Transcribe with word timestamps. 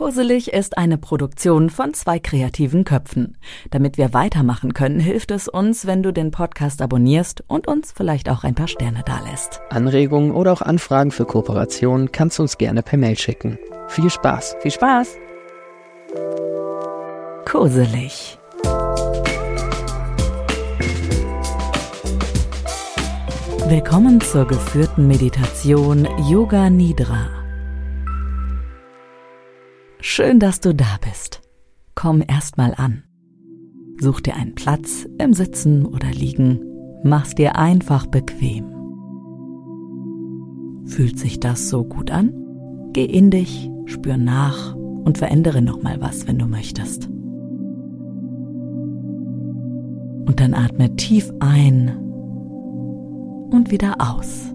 Kurselig 0.00 0.50
ist 0.54 0.78
eine 0.78 0.96
Produktion 0.96 1.68
von 1.68 1.92
zwei 1.92 2.18
kreativen 2.18 2.84
Köpfen. 2.84 3.36
Damit 3.70 3.98
wir 3.98 4.14
weitermachen 4.14 4.72
können, 4.72 4.98
hilft 4.98 5.30
es 5.30 5.46
uns, 5.46 5.86
wenn 5.86 6.02
du 6.02 6.10
den 6.10 6.30
Podcast 6.30 6.80
abonnierst 6.80 7.44
und 7.48 7.68
uns 7.68 7.92
vielleicht 7.94 8.30
auch 8.30 8.42
ein 8.42 8.54
paar 8.54 8.66
Sterne 8.66 9.02
dalässt. 9.04 9.60
Anregungen 9.68 10.30
oder 10.30 10.54
auch 10.54 10.62
Anfragen 10.62 11.10
für 11.10 11.26
Kooperationen 11.26 12.12
kannst 12.12 12.38
du 12.38 12.44
uns 12.44 12.56
gerne 12.56 12.82
per 12.82 12.96
Mail 12.96 13.18
schicken. 13.18 13.58
Viel 13.88 14.08
Spaß! 14.08 14.56
Viel 14.60 14.70
Spaß! 14.70 15.18
Kurselig. 17.44 18.38
Willkommen 23.68 24.22
zur 24.22 24.46
geführten 24.46 25.06
Meditation 25.06 26.08
Yoga 26.26 26.70
Nidra. 26.70 27.39
Schön, 30.02 30.40
dass 30.40 30.60
du 30.60 30.74
da 30.74 30.98
bist. 31.06 31.42
Komm 31.94 32.22
erstmal 32.26 32.74
an. 32.74 33.02
Such 34.00 34.20
dir 34.22 34.34
einen 34.34 34.54
Platz 34.54 35.06
im 35.18 35.34
Sitzen 35.34 35.84
oder 35.84 36.10
Liegen. 36.10 36.60
Mach's 37.04 37.34
dir 37.34 37.56
einfach 37.56 38.06
bequem. 38.06 38.64
Fühlt 40.86 41.18
sich 41.18 41.38
das 41.38 41.68
so 41.68 41.84
gut 41.84 42.10
an? 42.10 42.32
Geh 42.94 43.04
in 43.04 43.30
dich, 43.30 43.70
spür 43.84 44.16
nach 44.16 44.74
und 44.74 45.18
verändere 45.18 45.60
nochmal 45.60 46.00
was, 46.00 46.26
wenn 46.26 46.38
du 46.38 46.46
möchtest. 46.46 47.06
Und 50.26 50.40
dann 50.40 50.54
atme 50.54 50.96
tief 50.96 51.30
ein 51.40 51.90
und 53.50 53.70
wieder 53.70 53.96
aus. 53.98 54.54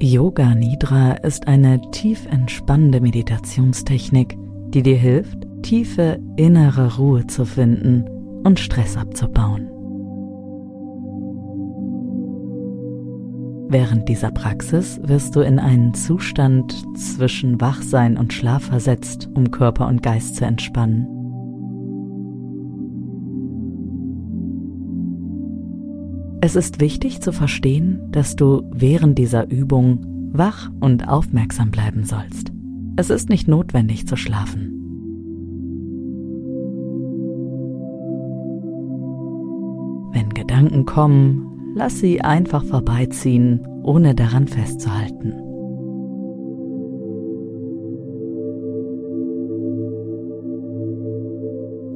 Yoga 0.00 0.54
Nidra 0.54 1.14
ist 1.14 1.48
eine 1.48 1.80
tief 1.90 2.26
entspannende 2.26 3.00
Meditationstechnik, 3.00 4.36
die 4.68 4.84
dir 4.84 4.96
hilft, 4.96 5.44
tiefe 5.62 6.20
innere 6.36 6.98
Ruhe 6.98 7.26
zu 7.26 7.44
finden 7.44 8.04
und 8.44 8.60
Stress 8.60 8.96
abzubauen. 8.96 9.68
Während 13.70 14.08
dieser 14.08 14.30
Praxis 14.30 15.00
wirst 15.02 15.34
du 15.34 15.40
in 15.40 15.58
einen 15.58 15.92
Zustand 15.94 16.72
zwischen 16.96 17.60
Wachsein 17.60 18.16
und 18.16 18.32
Schlaf 18.32 18.66
versetzt, 18.66 19.28
um 19.34 19.50
Körper 19.50 19.88
und 19.88 20.04
Geist 20.04 20.36
zu 20.36 20.44
entspannen. 20.44 21.17
Es 26.40 26.54
ist 26.54 26.80
wichtig 26.80 27.20
zu 27.20 27.32
verstehen, 27.32 28.00
dass 28.12 28.36
du 28.36 28.62
während 28.70 29.18
dieser 29.18 29.50
Übung 29.50 30.30
wach 30.32 30.70
und 30.78 31.08
aufmerksam 31.08 31.72
bleiben 31.72 32.04
sollst. 32.04 32.52
Es 32.96 33.10
ist 33.10 33.28
nicht 33.28 33.48
notwendig 33.48 34.06
zu 34.06 34.16
schlafen. 34.16 34.74
Wenn 40.12 40.28
Gedanken 40.30 40.84
kommen, 40.84 41.74
lass 41.74 41.98
sie 41.98 42.20
einfach 42.20 42.64
vorbeiziehen, 42.64 43.66
ohne 43.82 44.14
daran 44.14 44.46
festzuhalten. 44.46 45.32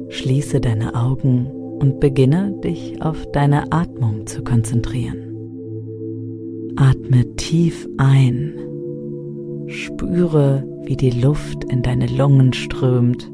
Schließe 0.09 0.59
deine 0.59 0.95
Augen 0.95 1.47
und 1.79 1.99
beginne 1.99 2.59
dich 2.63 3.01
auf 3.01 3.25
deine 3.31 3.71
Atmung 3.71 4.27
zu 4.27 4.43
konzentrieren. 4.43 5.33
Atme 6.75 7.35
tief 7.35 7.87
ein, 7.97 8.53
spüre, 9.67 10.67
wie 10.85 10.97
die 10.97 11.11
Luft 11.11 11.63
in 11.65 11.81
deine 11.81 12.07
Lungen 12.07 12.53
strömt 12.53 13.31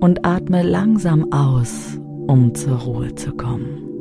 und 0.00 0.24
atme 0.24 0.62
langsam 0.62 1.32
aus, 1.32 1.98
um 2.26 2.54
zur 2.54 2.78
Ruhe 2.78 3.14
zu 3.14 3.32
kommen. 3.32 3.91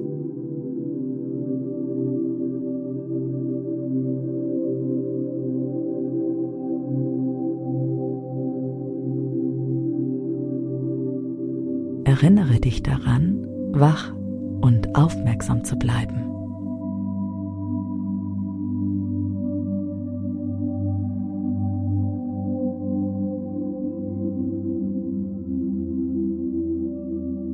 Erinnere 12.21 12.59
dich 12.59 12.83
daran, 12.83 13.47
wach 13.71 14.13
und 14.61 14.95
aufmerksam 14.95 15.63
zu 15.63 15.75
bleiben. 15.75 16.21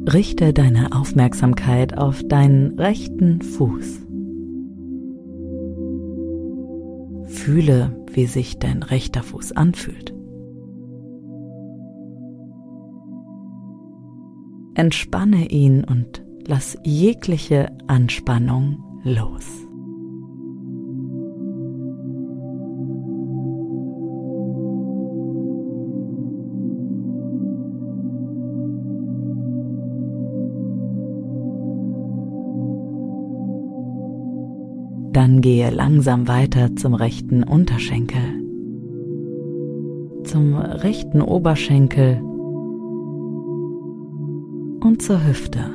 Richte 0.06 0.52
deine 0.52 0.92
Aufmerksamkeit 0.92 1.98
auf 1.98 2.22
deinen 2.28 2.78
rechten 2.78 3.42
Fuß. 3.42 4.06
Fühle, 7.24 7.96
wie 8.12 8.26
sich 8.26 8.60
dein 8.60 8.84
rechter 8.84 9.24
Fuß 9.24 9.54
anfühlt. 9.54 10.17
Entspanne 14.78 15.50
ihn 15.50 15.84
und 15.84 16.24
lass 16.46 16.78
jegliche 16.84 17.72
Anspannung 17.88 18.78
los. 19.04 19.44
Dann 35.12 35.42
gehe 35.42 35.72
langsam 35.72 36.28
weiter 36.28 36.76
zum 36.76 36.94
rechten 36.94 37.42
Unterschenkel, 37.42 38.22
zum 40.24 40.54
rechten 40.54 41.24
Oberschenkel 41.24 42.22
und 44.82 45.02
zur 45.02 45.26
Hüfte. 45.26 45.72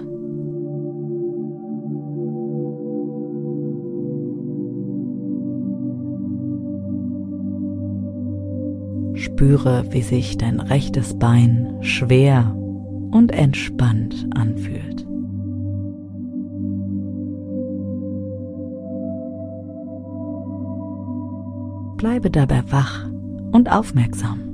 Spüre, 9.14 9.84
wie 9.90 10.02
sich 10.02 10.36
dein 10.36 10.60
rechtes 10.60 11.18
Bein 11.18 11.78
schwer 11.80 12.56
und 13.12 13.32
entspannt 13.32 14.26
anfühlt. 14.34 15.06
Bleibe 21.96 22.30
dabei 22.30 22.64
wach 22.70 23.08
und 23.52 23.70
aufmerksam. 23.70 24.51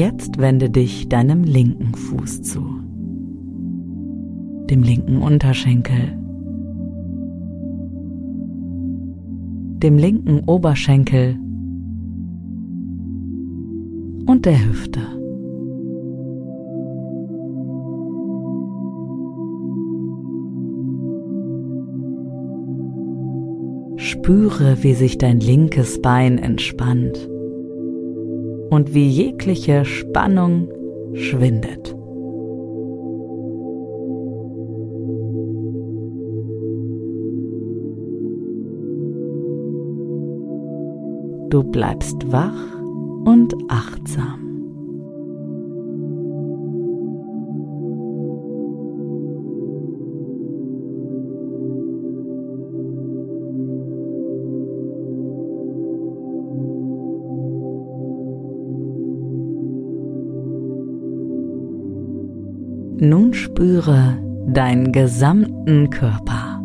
Jetzt 0.00 0.38
wende 0.38 0.70
dich 0.70 1.10
deinem 1.10 1.44
linken 1.44 1.94
Fuß 1.94 2.40
zu, 2.40 2.62
dem 4.70 4.82
linken 4.82 5.18
Unterschenkel, 5.18 6.16
dem 9.82 9.98
linken 9.98 10.40
Oberschenkel. 10.46 11.38
Und 14.24 14.46
der 14.46 14.66
Hüfte. 14.66 15.00
Spüre, 23.96 24.82
wie 24.82 24.94
sich 24.94 25.18
dein 25.18 25.40
linkes 25.40 26.00
Bein 26.00 26.38
entspannt 26.38 27.28
und 28.70 28.94
wie 28.94 29.08
jegliche 29.08 29.84
Spannung 29.84 30.68
schwindet. 31.14 31.94
Du 41.50 41.64
bleibst 41.64 42.30
wach 42.30 42.80
und 43.24 43.54
achtsam. 43.68 44.39
Nun 63.02 63.32
spüre 63.32 64.18
deinen 64.46 64.92
gesamten 64.92 65.88
Körper. 65.88 66.60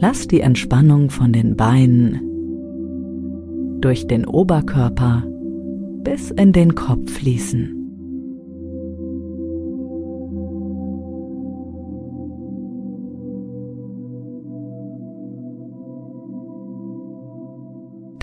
Lass 0.00 0.26
die 0.26 0.40
Entspannung 0.40 1.10
von 1.10 1.34
den 1.34 1.54
Beinen 1.54 2.18
durch 3.82 4.06
den 4.06 4.24
Oberkörper 4.26 5.24
bis 6.02 6.30
in 6.30 6.52
den 6.52 6.74
Kopf 6.74 7.12
fließen. 7.12 7.83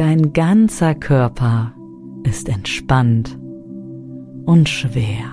Dein 0.02 0.34
ganzer 0.34 0.96
Körper 0.96 1.76
ist 2.24 2.50
entspannt 2.50 3.38
und 4.46 4.68
schwer. 4.68 5.30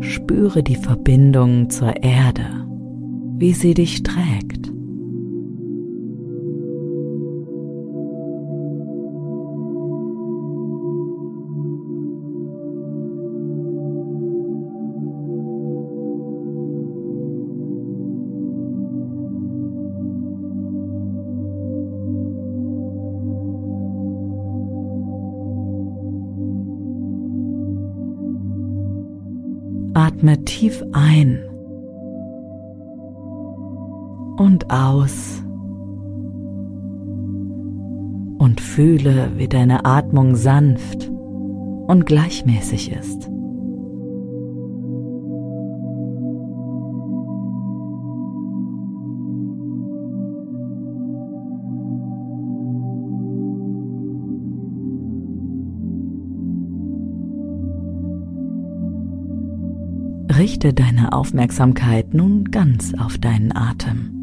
Spüre 0.00 0.62
die 0.62 0.76
Verbindung 0.76 1.70
zur 1.70 2.02
Erde, 2.02 2.44
wie 3.38 3.54
sie 3.54 3.72
dich 3.72 4.02
trägt. 4.02 4.70
Atme 30.18 30.44
tief 30.44 30.84
ein 30.94 31.44
und 34.36 34.68
aus 34.68 35.44
und 38.38 38.60
fühle, 38.60 39.30
wie 39.36 39.46
deine 39.46 39.84
Atmung 39.84 40.34
sanft 40.34 41.08
und 41.86 42.04
gleichmäßig 42.04 42.90
ist. 42.90 43.30
Richte 60.48 60.72
deine 60.72 61.12
Aufmerksamkeit 61.12 62.14
nun 62.14 62.46
ganz 62.46 62.94
auf 62.98 63.18
deinen 63.18 63.54
Atem. 63.54 64.17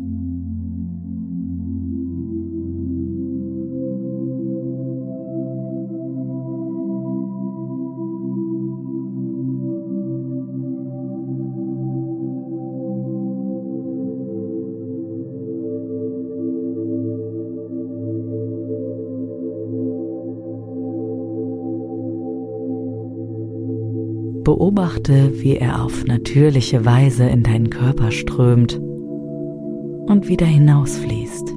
Beobachte, 24.55 25.33
wie 25.41 25.57
er 25.57 25.83
auf 25.83 26.05
natürliche 26.05 26.85
Weise 26.85 27.25
in 27.25 27.43
deinen 27.43 27.69
Körper 27.69 28.09
strömt 28.11 28.75
und 28.77 30.29
wieder 30.29 30.45
hinausfließt. 30.45 31.53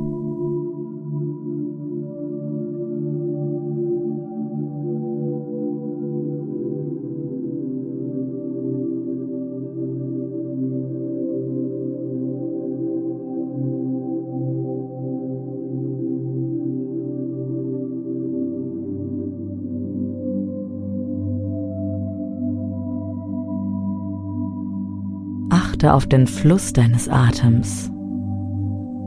Achte 25.78 25.94
auf 25.94 26.06
den 26.08 26.26
Fluss 26.26 26.72
deines 26.72 27.08
Atems, 27.08 27.88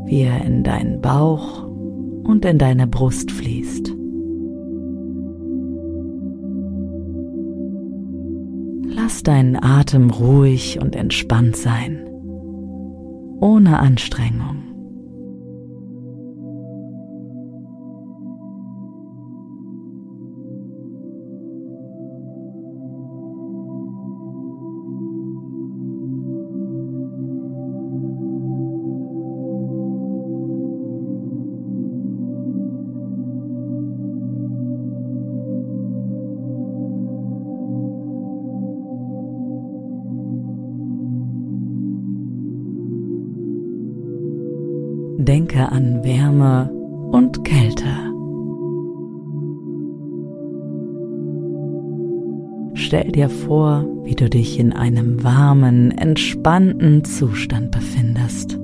wie 0.06 0.22
er 0.22 0.46
in 0.46 0.64
deinen 0.64 1.02
Bauch 1.02 1.64
und 2.24 2.46
in 2.46 2.58
deine 2.60 2.88
Brust 2.88 3.30
fließt. 3.30 3.94
Lass 8.86 9.22
deinen 9.22 9.62
Atem 9.62 10.12
ruhig 10.12 10.80
und 10.82 10.96
entspannt 10.96 11.58
sein, 11.58 12.08
ohne 13.42 13.80
Anstrengung. 13.80 14.61
Denke 45.26 45.72
an 45.72 46.04
Wärme 46.04 46.72
und 47.12 47.44
Kälte. 47.44 47.86
Stell 52.74 53.12
dir 53.12 53.30
vor, 53.30 53.86
wie 54.04 54.16
du 54.16 54.32
dich 54.32 54.60
in 54.60 54.74
einem 54.74 55.24
warmen, 55.24 55.92
entspannten 55.92 57.04
Zustand 57.04 57.70
befindest. 57.70 58.60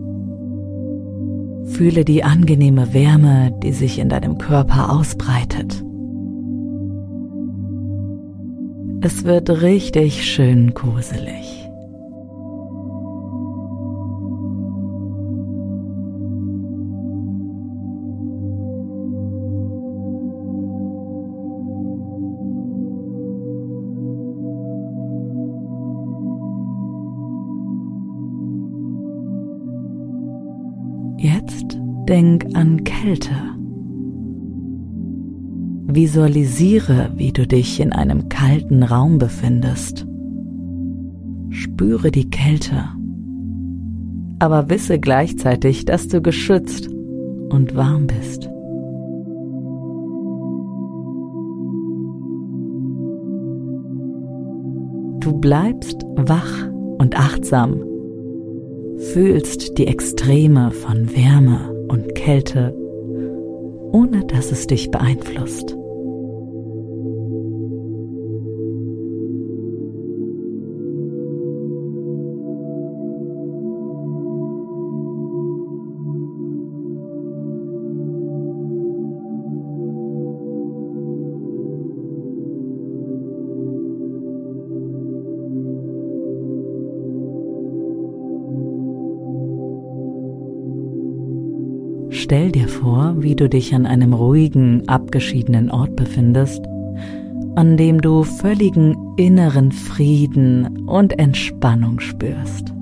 Fühle 1.66 2.04
die 2.04 2.24
angenehme 2.24 2.92
Wärme, 2.92 3.54
die 3.62 3.72
sich 3.72 4.00
in 4.00 4.10
deinem 4.10 4.40
Körper 4.40 4.92
ausbreitet. 4.92 5.84
Es 9.02 9.26
wird 9.26 9.62
richtig 9.62 10.26
schön 10.26 10.74
kuselig. 10.74 11.67
Denk 32.08 32.46
an 32.54 32.84
Kälte. 32.84 33.36
Visualisiere, 35.88 37.12
wie 37.16 37.32
du 37.32 37.48
dich 37.48 37.80
in 37.80 37.94
einem 37.94 38.30
kalten 38.30 38.84
Raum 38.84 39.18
befindest 39.18 40.08
spüre 41.58 42.12
die 42.12 42.30
Kälte. 42.30 42.84
Aber 44.40 44.70
wisse 44.70 45.00
gleichzeitig, 45.00 45.86
dass 45.86 46.08
du 46.08 46.22
geschützt 46.22 46.90
und 47.50 47.76
warm 47.76 48.08
bist. 48.08 48.50
Du 55.20 55.40
bleibst 55.40 56.04
wach 56.16 56.68
und 57.00 57.18
achtsam, 57.18 57.84
fühlst 58.98 59.78
die 59.78 59.88
Extreme 59.88 60.72
von 60.72 61.16
Wärme 61.16 61.77
und 61.88 62.16
Kälte, 62.16 62.74
ohne 63.92 64.26
dass 64.26 64.52
es 64.52 64.68
dich 64.68 64.92
beeinflusst. 64.92 65.76
Stell 92.28 92.52
dir 92.52 92.68
vor, 92.68 93.16
wie 93.20 93.38
du 93.38 93.48
dich 93.48 93.74
an 93.74 93.86
einem 93.86 94.12
ruhigen, 94.12 94.86
abgeschiedenen 94.90 95.72
Ort 95.72 95.96
befindest, 95.96 96.62
an 97.56 97.78
dem 97.78 98.02
du 98.02 98.24
völligen 98.24 98.98
inneren 99.16 99.72
Frieden 99.72 100.90
und 100.90 101.18
Entspannung 101.20 102.02
spürst. 102.02 102.74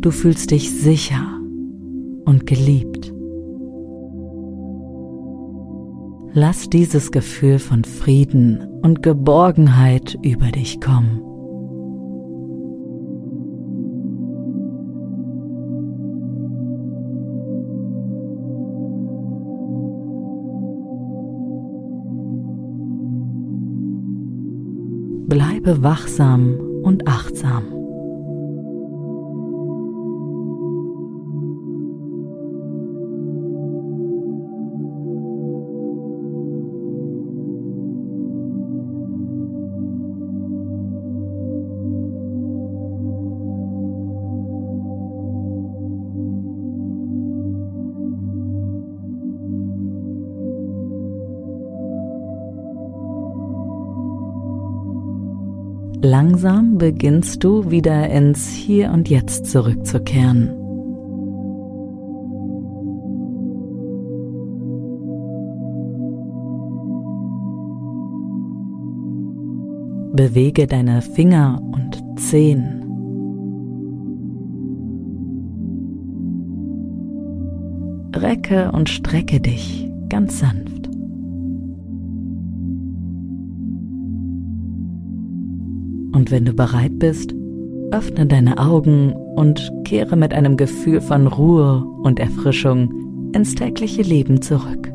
Du 0.00 0.10
fühlst 0.10 0.50
dich 0.50 0.70
sicher 0.70 1.26
und 2.24 2.46
geliebt. 2.46 3.12
Lass 6.38 6.68
dieses 6.68 7.12
Gefühl 7.12 7.58
von 7.58 7.82
Frieden 7.84 8.60
und 8.82 9.02
Geborgenheit 9.02 10.18
über 10.20 10.48
dich 10.48 10.82
kommen. 10.82 11.22
Bleibe 25.26 25.82
wachsam 25.82 26.60
und 26.82 27.08
achtsam. 27.08 27.85
Langsam 56.08 56.78
beginnst 56.78 57.42
du 57.42 57.68
wieder 57.68 58.08
ins 58.10 58.46
Hier 58.50 58.92
und 58.92 59.08
Jetzt 59.08 59.46
zurückzukehren. 59.46 60.50
Bewege 70.12 70.68
deine 70.68 71.02
Finger 71.02 71.60
und 71.72 72.20
Zehen. 72.20 72.84
Recke 78.14 78.70
und 78.70 78.88
strecke 78.88 79.40
dich 79.40 79.90
ganz 80.08 80.38
sanft. 80.38 80.75
Und 86.16 86.30
wenn 86.30 86.46
du 86.46 86.54
bereit 86.54 86.98
bist, 86.98 87.34
öffne 87.90 88.24
deine 88.24 88.56
Augen 88.56 89.12
und 89.12 89.70
kehre 89.84 90.16
mit 90.16 90.32
einem 90.32 90.56
Gefühl 90.56 91.02
von 91.02 91.26
Ruhe 91.26 91.84
und 92.02 92.18
Erfrischung 92.18 93.30
ins 93.34 93.54
tägliche 93.54 94.00
Leben 94.00 94.40
zurück. 94.40 94.90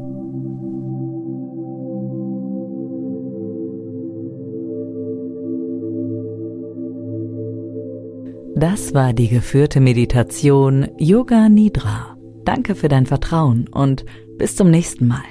Das 8.55 8.95
war 8.95 9.13
die 9.13 9.27
geführte 9.27 9.79
Meditation 9.79 10.87
Yoga 10.97 11.49
Nidra. 11.49 12.17
Danke 12.45 12.73
für 12.73 12.89
dein 12.89 13.05
Vertrauen 13.05 13.67
und 13.71 14.05
bis 14.39 14.55
zum 14.55 14.71
nächsten 14.71 15.07
Mal. 15.07 15.21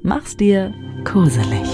Mach's 0.00 0.34
dir 0.34 0.72
koselig. 1.04 1.68